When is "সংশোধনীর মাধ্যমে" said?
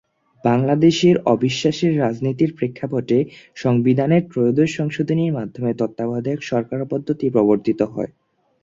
4.77-5.71